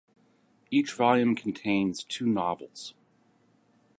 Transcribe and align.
Each 0.71 0.91
volume 0.93 1.35
contains 1.35 2.03
two 2.03 2.25
novels. 2.25 2.95